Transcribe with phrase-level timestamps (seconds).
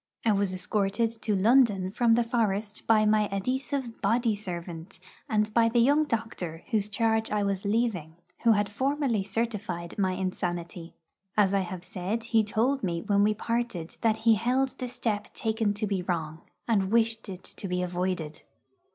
[0.25, 4.97] I was escorted to London from the forest by my adhesive body servant,
[5.29, 10.13] and by the young doctor whose charge I was leaving, who had formally certified my
[10.13, 10.95] insanity.
[11.37, 15.31] As I have said, he told me when we parted that he held the step
[15.35, 18.41] taken to be wrong, and wished it to be avoided.